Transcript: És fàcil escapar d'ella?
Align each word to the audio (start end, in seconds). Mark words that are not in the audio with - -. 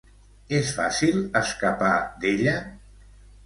És 0.59 0.71
fàcil 0.79 1.21
escapar 1.43 1.93
d'ella? 2.25 2.59